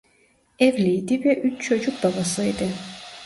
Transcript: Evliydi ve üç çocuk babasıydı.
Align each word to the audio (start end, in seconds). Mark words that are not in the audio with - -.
Evliydi 0.59 1.23
ve 1.25 1.41
üç 1.41 1.61
çocuk 1.61 2.03
babasıydı. 2.03 2.65